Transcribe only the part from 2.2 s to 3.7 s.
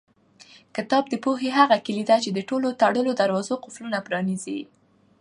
چې د ټولو تړلو دروازو